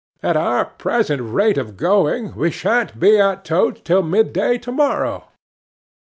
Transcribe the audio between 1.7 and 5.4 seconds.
going we sha'n't be at Totes till midday to morrow."